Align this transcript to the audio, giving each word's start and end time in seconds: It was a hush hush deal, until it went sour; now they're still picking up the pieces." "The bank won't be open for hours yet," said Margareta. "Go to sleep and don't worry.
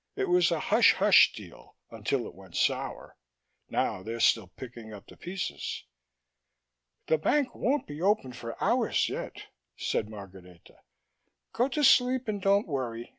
It 0.15 0.27
was 0.29 0.49
a 0.49 0.59
hush 0.59 0.93
hush 0.95 1.31
deal, 1.31 1.75
until 1.91 2.25
it 2.25 2.33
went 2.33 2.55
sour; 2.57 3.15
now 3.69 4.01
they're 4.01 4.19
still 4.19 4.47
picking 4.47 4.91
up 4.91 5.05
the 5.05 5.15
pieces." 5.15 5.83
"The 7.05 7.19
bank 7.19 7.53
won't 7.53 7.85
be 7.85 8.01
open 8.01 8.33
for 8.33 8.55
hours 8.63 9.07
yet," 9.07 9.33
said 9.77 10.09
Margareta. 10.09 10.77
"Go 11.53 11.67
to 11.67 11.83
sleep 11.83 12.27
and 12.27 12.41
don't 12.41 12.65
worry. 12.67 13.09